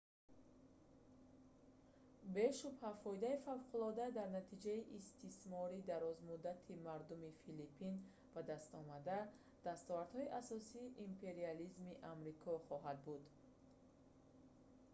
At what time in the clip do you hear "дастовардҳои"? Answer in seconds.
9.67-10.31